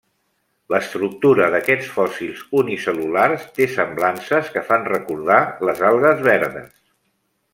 [0.73, 5.39] L'estructura d'aquests fòssils unicel·lulars té semblances que fan recordar
[5.69, 6.73] les algues verdes.